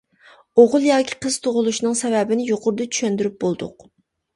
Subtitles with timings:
[0.63, 3.93] ئوغۇل ياكى قىز تۇغۇلۇشنىڭ سەۋەبىنى يۇقىرىدا چۈشەندۈرۈپ بولدۇق.